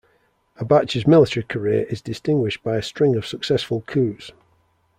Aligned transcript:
Abacha's 0.59 1.05
military 1.05 1.43
career 1.43 1.83
is 1.83 2.01
distinguished 2.01 2.63
by 2.63 2.75
a 2.75 2.81
string 2.81 3.15
of 3.15 3.23
successful 3.27 3.81
coups. 3.81 4.31